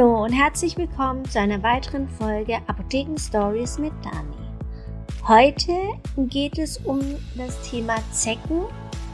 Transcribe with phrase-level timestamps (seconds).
[0.00, 4.34] Hallo und herzlich willkommen zu einer weiteren Folge Apotheken Stories mit Dani.
[5.28, 5.74] Heute
[6.16, 7.00] geht es um
[7.36, 8.62] das Thema Zecken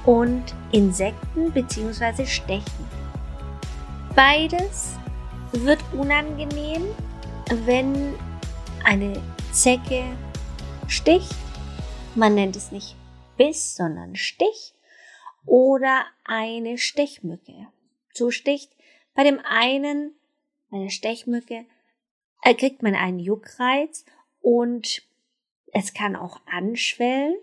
[0.05, 2.25] und Insekten bzw.
[2.25, 2.87] Stechen.
[4.15, 4.95] Beides
[5.51, 6.85] wird unangenehm,
[7.65, 8.15] wenn
[8.85, 10.05] eine Zecke
[10.87, 11.35] sticht.
[12.15, 12.95] Man nennt es nicht
[13.37, 14.73] Biss, sondern Stich.
[15.47, 17.67] Oder eine Stechmücke.
[18.15, 18.71] So sticht
[19.17, 20.13] bei dem einen
[20.71, 21.65] eine Stechmücke,
[22.43, 24.05] äh, kriegt man einen Juckreiz
[24.41, 25.03] und
[25.73, 27.37] es kann auch anschwellen.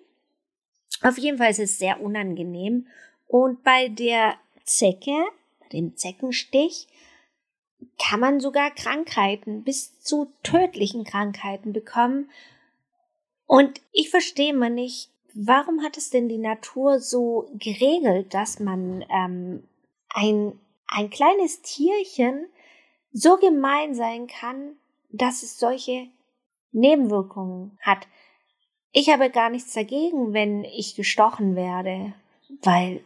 [1.02, 2.88] Auf jeden Fall ist es sehr unangenehm.
[3.28, 5.26] Und bei der Zecke,
[5.60, 6.88] bei dem Zeckenstich,
[8.00, 12.30] kann man sogar Krankheiten, bis zu tödlichen Krankheiten bekommen.
[13.46, 19.04] Und ich verstehe mal nicht, warum hat es denn die Natur so geregelt, dass man
[19.10, 19.64] ähm,
[20.10, 22.46] ein, ein kleines Tierchen
[23.14, 24.76] so gemein sein kann,
[25.12, 26.08] dass es solche
[26.72, 28.08] Nebenwirkungen hat.
[28.92, 32.14] Ich habe gar nichts dagegen, wenn ich gestochen werde,
[32.64, 33.04] weil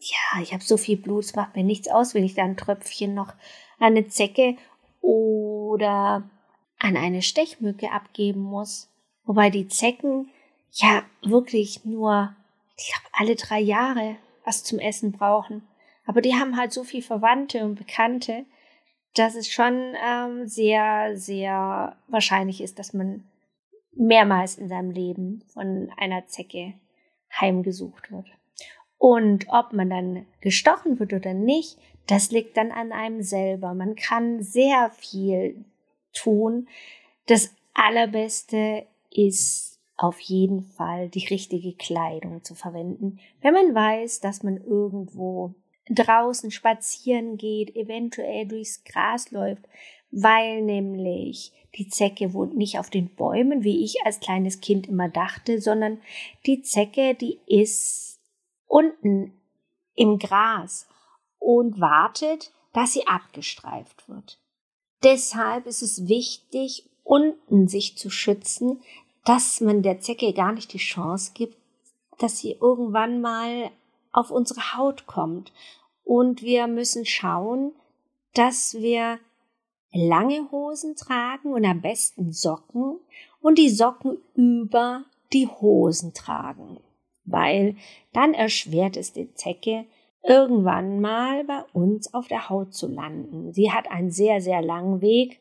[0.00, 2.56] ja, ich habe so viel Blut, es macht mir nichts aus, wenn ich da ein
[2.56, 3.34] Tröpfchen noch
[3.78, 4.56] an eine Zecke
[5.00, 6.28] oder
[6.78, 8.88] an eine Stechmücke abgeben muss.
[9.24, 10.30] Wobei die Zecken
[10.72, 12.34] ja wirklich nur,
[12.76, 15.66] ich glaube, alle drei Jahre was zum Essen brauchen.
[16.04, 18.44] Aber die haben halt so viel Verwandte und Bekannte,
[19.14, 23.24] dass es schon ähm, sehr, sehr wahrscheinlich ist, dass man
[23.94, 26.74] mehrmals in seinem Leben von einer Zecke
[27.40, 28.26] heimgesucht wird.
[28.98, 33.74] Und ob man dann gestochen wird oder nicht, das liegt dann an einem selber.
[33.74, 35.64] Man kann sehr viel
[36.12, 36.68] tun.
[37.26, 43.18] Das Allerbeste ist auf jeden Fall die richtige Kleidung zu verwenden.
[43.40, 45.54] Wenn man weiß, dass man irgendwo
[45.90, 49.64] draußen spazieren geht, eventuell durchs Gras läuft,
[50.10, 55.08] weil nämlich die Zecke wohnt nicht auf den Bäumen, wie ich als kleines Kind immer
[55.08, 56.00] dachte, sondern
[56.46, 58.20] die Zecke, die ist
[58.66, 59.32] unten
[59.94, 60.86] im Gras
[61.38, 64.38] und wartet, dass sie abgestreift wird.
[65.02, 68.80] Deshalb ist es wichtig, unten sich zu schützen,
[69.24, 71.56] dass man der Zecke gar nicht die Chance gibt,
[72.18, 73.70] dass sie irgendwann mal
[74.12, 75.52] auf unsere Haut kommt.
[76.04, 77.72] Und wir müssen schauen,
[78.34, 79.18] dass wir
[79.92, 82.98] lange Hosen tragen und am besten Socken
[83.40, 86.78] und die Socken über die Hosen tragen,
[87.24, 87.76] weil
[88.12, 89.86] dann erschwert es die Zecke,
[90.22, 93.52] irgendwann mal bei uns auf der Haut zu landen.
[93.52, 95.40] Sie hat einen sehr, sehr langen Weg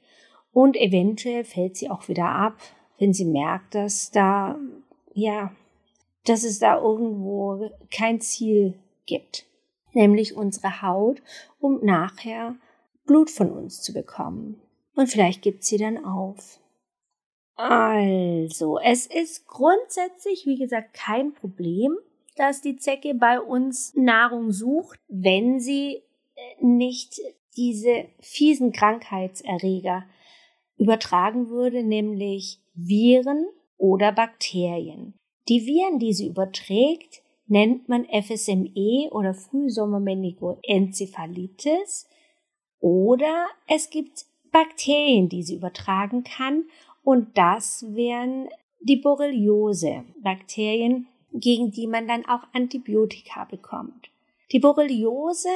[0.54, 2.56] und eventuell fällt sie auch wieder ab,
[2.98, 4.58] wenn sie merkt, dass da,
[5.14, 5.52] ja,
[6.26, 9.46] dass es da irgendwo kein Ziel gibt,
[9.94, 11.22] nämlich unsere Haut,
[11.59, 12.56] um nachher
[13.06, 14.62] Blut von uns zu bekommen.
[14.96, 16.59] Und vielleicht gibt sie dann auf.
[17.56, 21.97] Also, es ist grundsätzlich, wie gesagt, kein Problem,
[22.35, 26.02] dass die Zecke bei uns Nahrung sucht, wenn sie
[26.35, 27.19] äh, nicht
[27.56, 30.06] diese fiesen Krankheitserreger
[30.78, 33.46] übertragen würde, nämlich Viren
[33.78, 35.13] oder Bakterien.
[35.47, 37.22] Die Viren, die sie überträgt,
[37.52, 42.08] nennt man FSME oder Frühsommermeningoenzephalitis
[42.80, 46.64] oder es gibt Bakterien, die sie übertragen kann
[47.04, 48.48] und das wären
[48.80, 54.10] die Borreliose, Bakterien, gegen die man dann auch Antibiotika bekommt.
[54.54, 55.50] Die Borreliose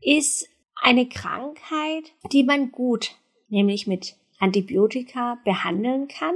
[0.00, 3.14] ist eine Krankheit, die man gut,
[3.48, 6.34] nämlich mit Antibiotika behandeln kann.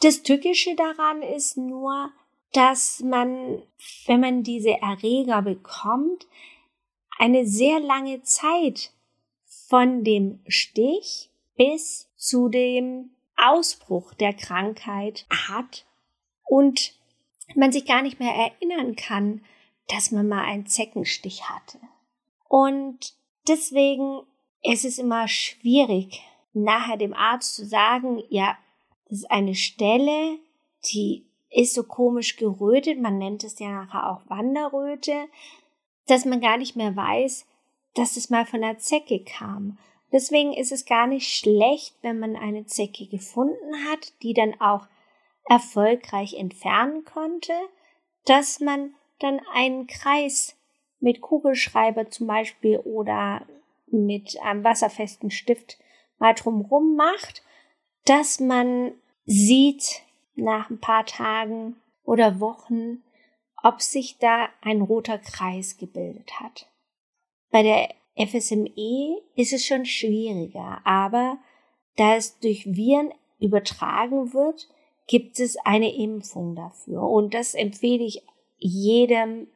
[0.00, 2.12] Das Tückische daran ist nur,
[2.52, 3.62] dass man,
[4.06, 6.26] wenn man diese Erreger bekommt,
[7.18, 8.92] eine sehr lange Zeit
[9.68, 15.86] von dem Stich bis zu dem Ausbruch der Krankheit hat
[16.44, 16.94] und
[17.54, 19.44] man sich gar nicht mehr erinnern kann,
[19.88, 21.78] dass man mal einen Zeckenstich hatte.
[22.48, 23.14] Und
[23.48, 24.22] deswegen
[24.62, 26.22] ist es immer schwierig,
[26.52, 28.56] nachher dem Arzt zu sagen, ja,
[29.08, 30.38] das ist eine Stelle,
[30.92, 35.28] die ist so komisch gerötet, man nennt es ja nachher auch Wanderröte,
[36.06, 37.46] dass man gar nicht mehr weiß,
[37.94, 39.78] dass es mal von der Zecke kam.
[40.12, 44.86] Deswegen ist es gar nicht schlecht, wenn man eine Zecke gefunden hat, die dann auch
[45.48, 47.52] erfolgreich entfernen konnte,
[48.24, 50.56] dass man dann einen Kreis
[51.00, 53.46] mit Kugelschreiber zum Beispiel oder
[53.86, 55.78] mit einem wasserfesten Stift
[56.18, 57.42] mal drumrum macht,
[58.04, 58.92] dass man
[59.24, 60.02] sieht
[60.34, 63.02] nach ein paar Tagen oder Wochen,
[63.62, 66.68] ob sich da ein roter Kreis gebildet hat.
[67.50, 71.38] Bei der FSME ist es schon schwieriger, aber
[71.96, 74.68] da es durch Viren übertragen wird,
[75.06, 77.02] gibt es eine Impfung dafür.
[77.02, 78.22] Und das empfehle ich
[78.58, 79.48] jedem,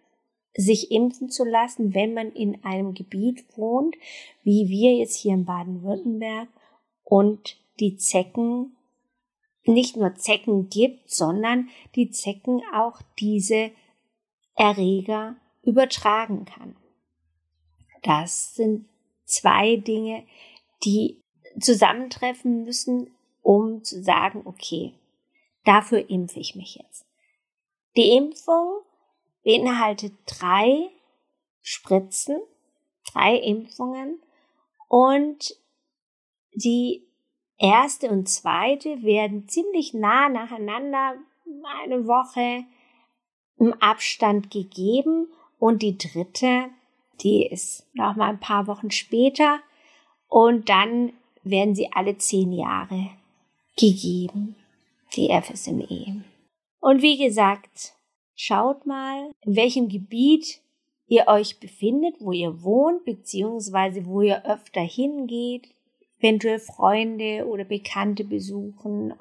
[0.55, 3.97] sich impfen zu lassen, wenn man in einem Gebiet wohnt,
[4.43, 6.49] wie wir jetzt hier in Baden-Württemberg
[7.05, 8.76] und die Zecken
[9.69, 13.71] nicht nur Zecken gibt, sondern die Zecken auch diese
[14.55, 16.77] Erreger übertragen kann.
[18.03, 18.89] Das sind
[19.25, 20.25] zwei Dinge,
[20.85, 21.23] die
[21.61, 23.11] zusammentreffen müssen,
[23.43, 24.95] um zu sagen, okay,
[25.65, 27.07] dafür impfe ich mich jetzt.
[27.97, 28.81] Die Impfung
[29.43, 30.91] beinhaltet drei
[31.63, 32.41] Spritzen,
[33.13, 34.21] drei Impfungen
[34.89, 35.57] und
[36.53, 37.06] die
[37.59, 41.15] erste und zweite werden ziemlich nah nacheinander
[41.83, 42.65] eine Woche
[43.59, 45.29] im Abstand gegeben.
[45.59, 46.67] Und die dritte,
[47.21, 49.61] die ist noch mal ein paar Wochen später.
[50.29, 51.13] Und dann
[51.43, 53.11] werden sie alle zehn Jahre
[53.77, 54.57] gegeben,
[55.15, 56.25] die FSME.
[56.81, 57.95] Und wie gesagt,
[58.35, 60.61] schaut mal, in welchem Gebiet
[61.07, 65.69] ihr euch befindet, wo ihr wohnt, beziehungsweise wo ihr öfter hingeht,
[66.19, 69.15] eventuell Freunde oder Bekannte besuchen.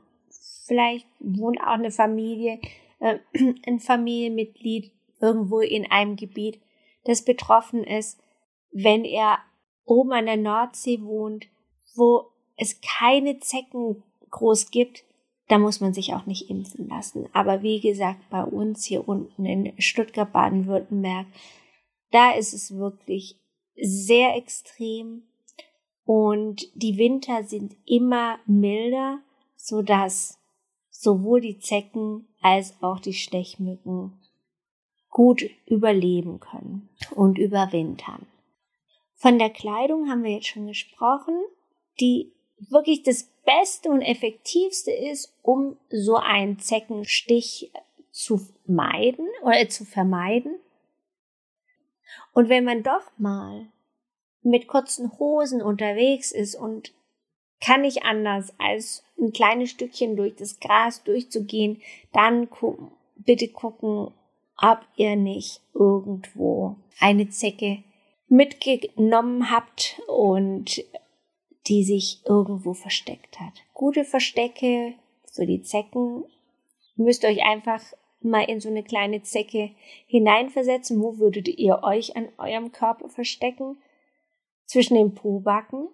[0.65, 2.59] Vielleicht wohnt auch eine Familie,
[2.99, 3.19] äh,
[3.67, 6.59] ein Familienmitglied irgendwo in einem Gebiet,
[7.05, 8.19] das betroffen ist.
[8.71, 9.37] Wenn ihr
[9.85, 11.47] oben an der Nordsee wohnt,
[11.95, 12.25] wo
[12.57, 15.05] es keine Zecken groß gibt,
[15.47, 17.29] da muss man sich auch nicht impfen lassen.
[17.33, 21.27] Aber wie gesagt, bei uns hier unten in Stuttgart, Baden-Württemberg,
[22.11, 23.39] da ist es wirklich
[23.75, 25.23] sehr extrem
[26.05, 29.19] und die Winter sind immer milder,
[29.55, 30.39] so dass
[30.89, 34.13] sowohl die Zecken als auch die Stechmücken
[35.09, 38.27] gut überleben können und überwintern.
[39.13, 41.35] Von der Kleidung haben wir jetzt schon gesprochen,
[41.99, 42.31] die
[42.69, 47.71] wirklich das Beste und Effektivste ist, um so einen Zeckenstich
[48.11, 50.59] zu meiden oder zu vermeiden.
[52.33, 53.67] Und wenn man doch mal
[54.45, 56.93] mit kurzen Hosen unterwegs ist und
[57.59, 61.81] kann nicht anders, als ein kleines Stückchen durch das Gras durchzugehen,
[62.13, 64.11] dann gu bitte gucken,
[64.61, 67.83] ob ihr nicht irgendwo eine Zecke
[68.27, 70.83] mitgenommen habt und
[71.67, 73.53] die sich irgendwo versteckt hat.
[73.73, 74.93] Gute Verstecke
[75.31, 76.23] für die Zecken
[76.95, 77.81] müsst euch einfach
[78.21, 79.71] mal in so eine kleine Zecke
[80.07, 81.01] hineinversetzen.
[81.01, 83.77] Wo würdet ihr euch an eurem Körper verstecken?
[84.65, 85.87] Zwischen den Pobacken,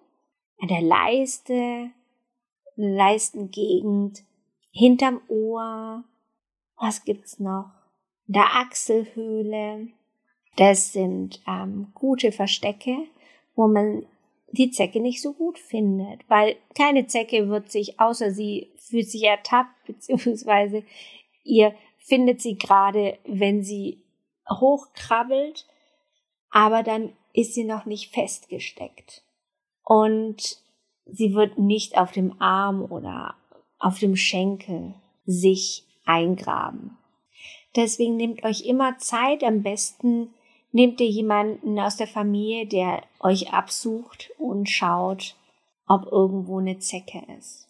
[0.60, 1.90] an der Leiste,
[2.76, 4.24] Leistengegend,
[4.70, 6.04] hinterm Ohr,
[6.76, 7.70] was gibt's noch?
[8.26, 9.88] Der Achselhöhle.
[10.56, 12.96] Das sind ähm, gute Verstecke,
[13.54, 14.06] wo man
[14.52, 19.24] die Zecke nicht so gut findet, weil keine Zecke wird sich, außer sie fühlt sich
[19.24, 20.84] ertappt, beziehungsweise
[21.42, 24.02] ihr findet sie gerade, wenn sie
[24.50, 25.66] hochkrabbelt,
[26.50, 29.22] aber dann ist sie noch nicht festgesteckt.
[29.84, 30.58] Und
[31.06, 33.34] sie wird nicht auf dem Arm oder
[33.78, 34.94] auf dem Schenkel
[35.24, 36.96] sich eingraben.
[37.74, 39.42] Deswegen nehmt euch immer Zeit.
[39.42, 40.34] Am besten
[40.72, 45.36] nehmt ihr jemanden aus der Familie, der euch absucht und schaut,
[45.86, 47.68] ob irgendwo eine Zecke ist.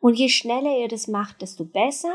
[0.00, 2.14] Und je schneller ihr das macht, desto besser,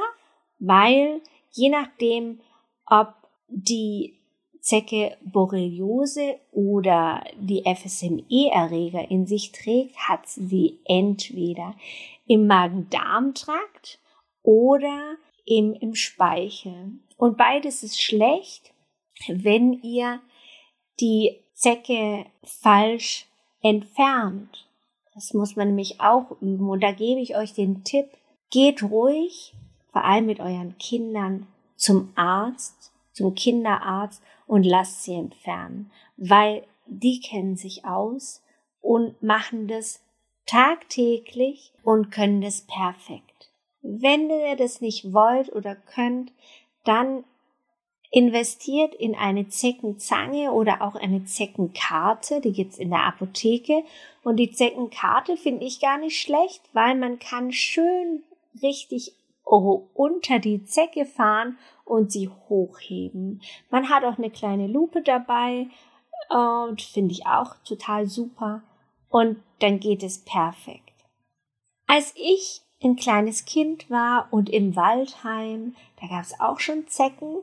[0.60, 1.22] weil
[1.52, 2.42] je nachdem,
[2.86, 3.14] ob
[3.48, 4.21] die
[4.62, 11.76] Zecke Borreliose oder die FSME-Erreger in sich trägt, hat sie entweder
[12.28, 14.00] im Magen-Darm-Trakt
[14.44, 15.16] oder
[15.46, 16.92] im, im Speichel.
[17.18, 18.72] Und beides ist schlecht,
[19.28, 20.22] wenn ihr
[21.00, 23.26] die Zecke falsch
[23.62, 24.68] entfernt.
[25.16, 26.70] Das muss man nämlich auch üben.
[26.70, 28.08] Und da gebe ich euch den Tipp,
[28.52, 29.54] geht ruhig,
[29.92, 37.22] vor allem mit euren Kindern, zum Arzt, zum Kinderarzt und lasst sie entfernen, weil die
[37.22, 38.44] kennen sich aus
[38.82, 40.04] und machen das
[40.46, 43.50] tagtäglich und können das perfekt.
[43.82, 46.34] Wenn ihr das nicht wollt oder könnt,
[46.84, 47.24] dann
[48.12, 53.86] investiert in eine Zeckenzange oder auch eine Zeckenkarte, die gibt's in der Apotheke.
[54.22, 58.22] Und die Zeckenkarte finde ich gar nicht schlecht, weil man kann schön
[58.62, 63.42] richtig unter die Zecke fahren und sie hochheben.
[63.70, 65.68] Man hat auch eine kleine Lupe dabei
[66.30, 68.64] und finde ich auch total super.
[69.10, 70.94] Und dann geht es perfekt.
[71.86, 77.40] Als ich ein kleines Kind war und im Waldheim, da gab es auch schon Zecken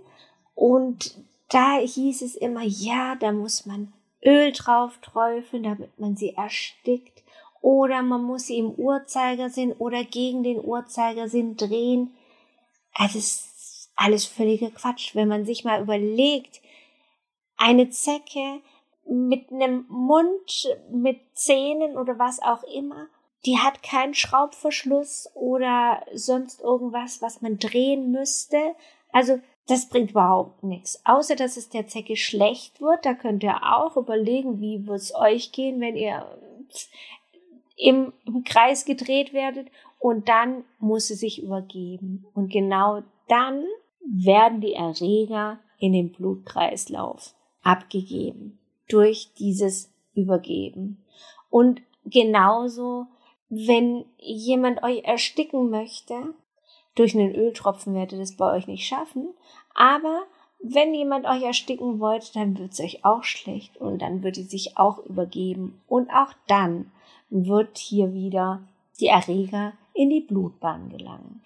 [0.54, 3.92] und da hieß es immer, ja, da muss man
[4.24, 7.22] Öl drauf träufeln, damit man sie erstickt.
[7.60, 12.14] Oder man muss sie im Uhrzeigersinn oder gegen den Uhrzeigersinn drehen.
[12.94, 16.60] Also ist alles völliger Quatsch, wenn man sich mal überlegt,
[17.56, 18.60] eine Zecke
[19.04, 23.08] mit einem Mund, mit Zähnen oder was auch immer,
[23.46, 28.74] die hat keinen Schraubverschluss oder sonst irgendwas, was man drehen müsste.
[29.12, 31.00] Also das bringt überhaupt nichts.
[31.04, 33.04] Außer dass es der Zecke schlecht wird.
[33.04, 36.26] Da könnt ihr auch überlegen, wie es euch gehen, wenn ihr
[37.78, 39.68] im, im Kreis gedreht werdet.
[39.98, 42.26] Und dann muss sie sich übergeben.
[42.34, 43.64] Und genau dann
[44.00, 48.58] werden die Erreger in den Blutkreislauf abgegeben
[48.88, 51.04] durch dieses Übergeben.
[51.50, 53.06] Und genauso,
[53.48, 56.34] wenn jemand euch ersticken möchte,
[56.94, 59.28] durch einen Öltropfen werdet ihr das bei euch nicht schaffen,
[59.74, 60.24] aber
[60.60, 64.44] wenn jemand euch ersticken wollte, dann wird es euch auch schlecht und dann wird ihr
[64.44, 66.90] sich auch übergeben und auch dann
[67.30, 68.62] wird hier wieder
[69.00, 71.42] die Erreger in die Blutbahn gelangen.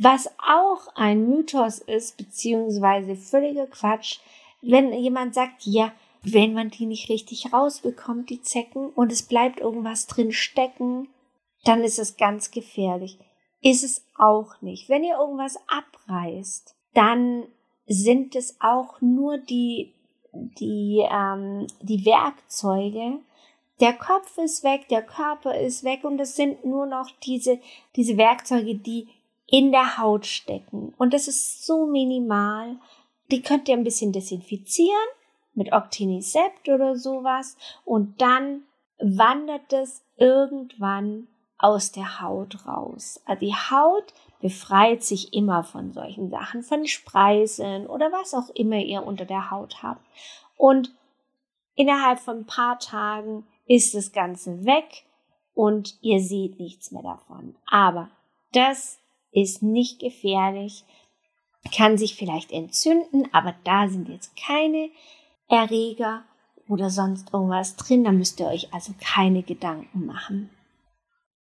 [0.00, 4.18] Was auch ein Mythos ist, beziehungsweise völliger Quatsch,
[4.62, 5.92] wenn jemand sagt, ja,
[6.22, 11.08] wenn man die nicht richtig rausbekommt, die Zecken, und es bleibt irgendwas drin stecken,
[11.64, 13.18] dann ist es ganz gefährlich.
[13.60, 14.88] Ist es auch nicht.
[14.88, 17.44] Wenn ihr irgendwas abreißt, dann
[17.86, 19.94] sind es auch nur die,
[20.32, 23.18] die, ähm, die Werkzeuge.
[23.80, 27.60] Der Kopf ist weg, der Körper ist weg und es sind nur noch diese,
[27.94, 29.08] diese Werkzeuge, die
[29.46, 30.94] in der Haut stecken.
[30.98, 32.76] Und das ist so minimal.
[33.30, 34.96] Die könnt ihr ein bisschen desinfizieren
[35.54, 38.62] mit Octinisept oder sowas und dann
[39.00, 43.20] wandert es irgendwann aus der Haut raus.
[43.26, 48.78] Also die Haut befreit sich immer von solchen Sachen, von Spreiseln oder was auch immer
[48.78, 50.04] ihr unter der Haut habt.
[50.56, 50.92] Und
[51.74, 55.04] innerhalb von ein paar Tagen ist das Ganze weg
[55.54, 57.54] und ihr seht nichts mehr davon.
[57.66, 58.10] Aber
[58.52, 58.98] das
[59.30, 60.84] ist nicht gefährlich,
[61.76, 64.90] kann sich vielleicht entzünden, aber da sind jetzt keine
[65.48, 66.24] Erreger
[66.68, 68.04] oder sonst irgendwas drin.
[68.04, 70.50] Da müsst ihr euch also keine Gedanken machen.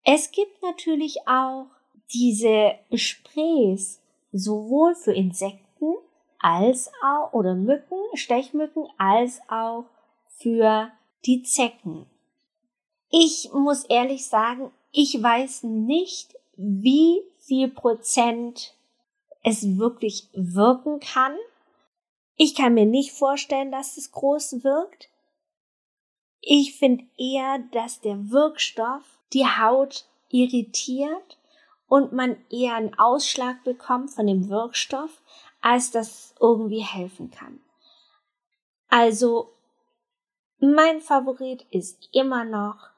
[0.03, 1.67] Es gibt natürlich auch
[2.13, 4.01] diese Sprays
[4.31, 5.93] sowohl für Insekten
[6.39, 9.85] als auch oder Mücken, Stechmücken als auch
[10.27, 10.91] für
[11.25, 12.05] die Zecken.
[13.09, 18.75] Ich muss ehrlich sagen, ich weiß nicht, wie viel Prozent
[19.43, 21.35] es wirklich wirken kann.
[22.35, 25.09] Ich kann mir nicht vorstellen, dass es groß wirkt.
[26.41, 31.37] Ich finde eher, dass der Wirkstoff die Haut irritiert
[31.87, 35.21] und man eher einen Ausschlag bekommt von dem Wirkstoff,
[35.61, 37.61] als das irgendwie helfen kann.
[38.89, 39.52] Also,
[40.63, 42.89] mein Favorit ist immer noch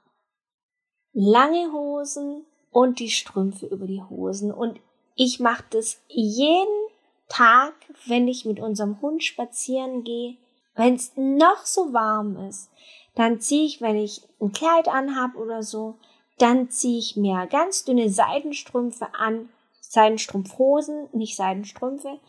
[1.14, 4.52] lange Hosen und die Strümpfe über die Hosen.
[4.52, 4.80] Und
[5.16, 6.88] ich mache das jeden
[7.28, 7.74] Tag,
[8.06, 10.38] wenn ich mit unserem Hund spazieren gehe,
[10.76, 12.70] wenn es noch so warm ist,
[13.16, 15.98] dann ziehe ich, wenn ich ein Kleid anhab oder so,
[16.38, 19.50] dann ziehe ich mir ganz dünne Seidenstrümpfe an,
[19.82, 22.20] Seidenstrumpfhosen, nicht Seidenstrümpfe,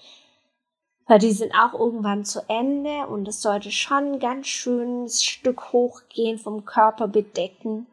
[1.07, 5.73] weil die sind auch irgendwann zu Ende und es sollte schon ein ganz schönes Stück
[5.73, 7.87] hochgehen, vom Körper bedecken.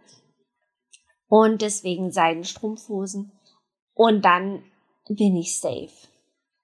[1.28, 3.32] Und deswegen Seidenstrumpfhosen.
[3.94, 4.64] Und dann
[5.08, 6.08] bin ich safe.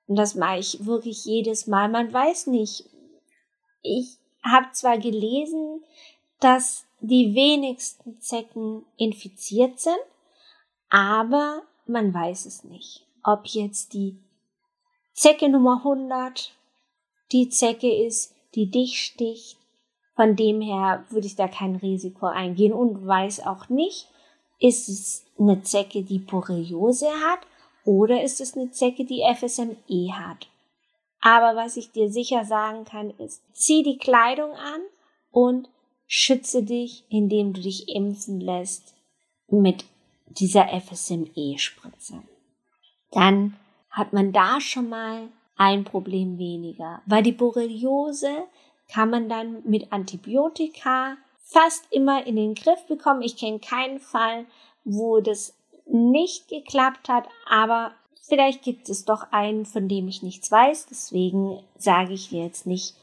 [0.07, 1.87] Und das mache ich wirklich jedes Mal.
[1.87, 2.89] Man weiß nicht.
[3.81, 5.83] Ich habe zwar gelesen,
[6.39, 9.99] dass die wenigsten Zecken infiziert sind,
[10.89, 13.05] aber man weiß es nicht.
[13.23, 14.19] Ob jetzt die
[15.19, 16.53] Zecke Nummer 100
[17.33, 19.57] die Zecke ist, die dich sticht.
[20.15, 24.07] Von dem her würde ich da kein Risiko eingehen und weiß auch nicht,
[24.61, 27.39] ist es eine Zecke, die Borreliose hat
[27.83, 30.47] oder ist es eine Zecke, die FSME hat?
[31.19, 34.81] Aber was ich dir sicher sagen kann, ist, zieh die Kleidung an
[35.31, 35.67] und
[36.07, 38.95] schütze dich, indem du dich impfen lässt
[39.49, 39.83] mit
[40.27, 42.23] dieser FSME-Spritze.
[43.11, 43.57] Dann
[43.89, 48.45] hat man da schon mal ein Problem weniger, weil die Borreliose
[48.91, 53.21] kann man dann mit Antibiotika fast immer in den Griff bekommen.
[53.21, 54.45] Ich kenne keinen Fall,
[54.83, 55.53] wo das
[55.85, 57.93] nicht geklappt hat, aber
[58.27, 60.87] vielleicht gibt es doch einen, von dem ich nichts weiß.
[60.87, 62.95] Deswegen sage ich dir jetzt nicht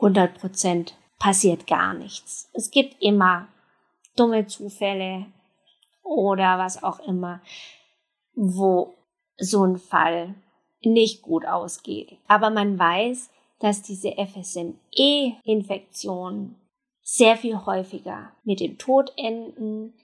[0.00, 2.50] 100% passiert gar nichts.
[2.52, 3.48] Es gibt immer
[4.16, 5.26] dumme Zufälle
[6.02, 7.40] oder was auch immer,
[8.34, 8.94] wo
[9.36, 10.34] so ein Fall
[10.82, 12.18] nicht gut ausgeht.
[12.28, 16.56] Aber man weiß, dass diese FSME-Infektionen
[17.02, 19.94] sehr viel häufiger mit dem Tod enden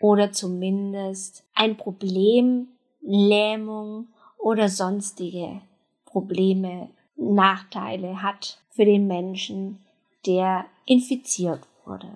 [0.00, 2.68] oder zumindest ein Problem,
[3.00, 5.60] Lähmung oder sonstige
[6.04, 9.78] Probleme, Nachteile hat für den Menschen,
[10.26, 12.10] der infiziert wurde.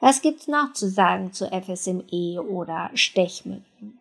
[0.00, 3.98] Was gibt's noch zu sagen zu FSME oder Stechmücken?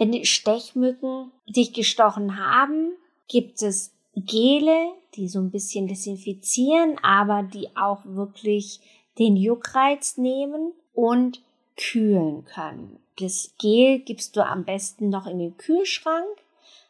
[0.00, 2.92] Wenn die Stechmücken sich gestochen haben,
[3.28, 8.80] gibt es Gele, die so ein bisschen desinfizieren, aber die auch wirklich
[9.18, 11.42] den Juckreiz nehmen und
[11.76, 12.98] kühlen können.
[13.18, 16.24] Das Gel gibst du am besten noch in den Kühlschrank,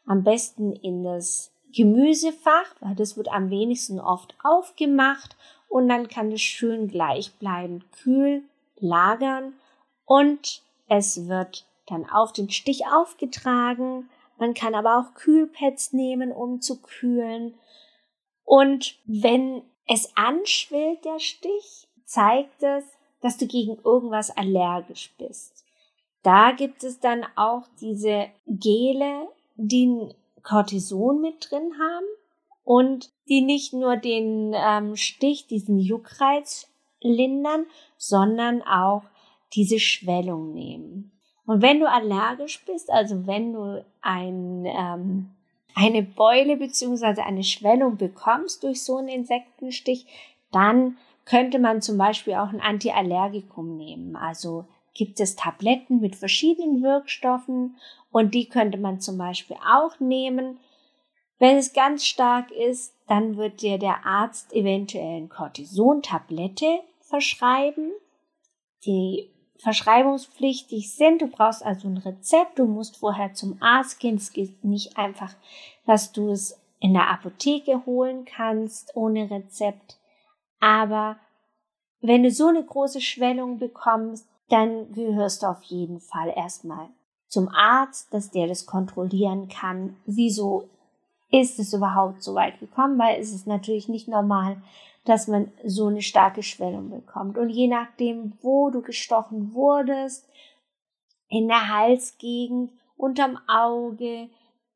[0.07, 5.37] am besten in das Gemüsefach, weil das wird am wenigsten oft aufgemacht
[5.69, 8.45] und dann kann es schön gleichbleibend kühl
[8.79, 9.55] lagern
[10.05, 14.09] und es wird dann auf den Stich aufgetragen.
[14.39, 17.55] Man kann aber auch Kühlpads nehmen, um zu kühlen.
[18.45, 22.85] Und wenn es anschwillt, der Stich, zeigt es,
[23.21, 25.65] dass du gegen irgendwas allergisch bist.
[26.23, 30.09] Da gibt es dann auch diese Gele, die
[30.43, 32.07] Cortison mit drin haben
[32.65, 36.69] und die nicht nur den ähm, Stich, diesen Juckreiz
[37.01, 37.67] lindern,
[37.97, 39.03] sondern auch
[39.55, 41.13] diese Schwellung nehmen.
[41.51, 45.31] Und wenn du allergisch bist, also wenn du ein, ähm,
[45.75, 50.07] eine Beule beziehungsweise eine Schwellung bekommst durch so einen Insektenstich,
[50.53, 54.15] dann könnte man zum Beispiel auch ein Antiallergikum nehmen.
[54.15, 54.65] Also
[54.95, 57.75] gibt es Tabletten mit verschiedenen Wirkstoffen
[58.13, 60.61] und die könnte man zum Beispiel auch nehmen.
[61.41, 67.91] Wenn es ganz stark ist, dann wird dir der Arzt eventuell eine Cortison-Tablette verschreiben.
[68.87, 71.23] Die verschreibungspflichtig sind.
[71.23, 72.59] Du brauchst also ein Rezept.
[72.59, 74.17] Du musst vorher zum Arzt gehen.
[74.17, 75.35] Es geht nicht einfach,
[75.87, 79.99] dass du es in der Apotheke holen kannst ohne Rezept.
[80.61, 81.17] Aber
[82.01, 86.89] wenn du so eine große Schwellung bekommst, dann gehörst du auf jeden Fall erstmal
[87.29, 89.97] zum Arzt, dass der das kontrollieren kann.
[90.07, 90.69] Wieso
[91.31, 92.99] ist es überhaupt so weit gekommen?
[92.99, 94.61] Weil es ist natürlich nicht normal,
[95.05, 97.39] dass man so eine starke Schwellung bekommt.
[97.39, 100.29] Und je nachdem, wo du gestochen wurdest,
[101.29, 104.29] in der Halsgegend, unterm Auge,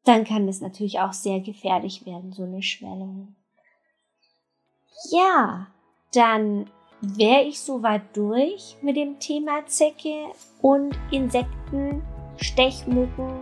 [0.04, 3.34] dann kann das natürlich auch sehr gefährlich werden, so eine Schwellung.
[5.10, 5.66] Ja,
[6.14, 10.28] dann wäre ich soweit durch mit dem Thema Zecke
[10.62, 12.02] und Insekten,
[12.36, 13.40] Stechmücken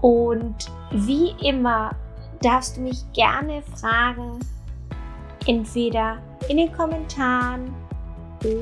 [0.00, 1.90] und wie immer
[2.42, 4.38] darfst du mich gerne fragen,
[5.46, 7.74] entweder in den Kommentaren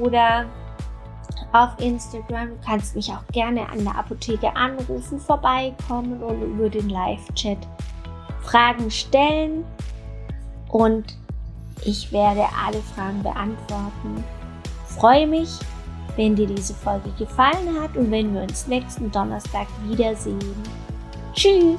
[0.01, 0.47] oder
[1.53, 2.51] auf Instagram.
[2.51, 7.59] Du kannst mich auch gerne an der Apotheke anrufen, vorbeikommen und über den Live-Chat
[8.43, 9.65] Fragen stellen.
[10.69, 11.17] Und
[11.85, 14.25] ich werde alle Fragen beantworten.
[14.87, 15.51] Freue mich,
[16.17, 20.39] wenn dir diese Folge gefallen hat und wenn wir uns nächsten Donnerstag wiedersehen.
[21.35, 21.79] Tschüss!